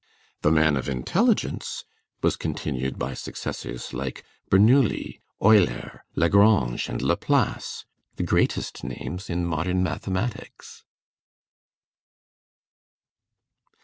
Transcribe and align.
The 0.41 0.51
man 0.51 0.77
of 0.77 0.89
intelligence 0.89 1.85
was 2.23 2.35
continued 2.35 2.97
by 2.97 3.13
successors 3.13 3.93
like 3.93 4.23
Bernoulli, 4.49 5.21
Euler, 5.39 6.05
Lagrange, 6.15 6.89
and 6.89 7.03
Laplace, 7.03 7.85
the 8.15 8.23
greatest 8.23 8.83
names 8.83 9.29
in 9.29 9.45
modern 9.45 9.83
mathematics. 9.83 10.85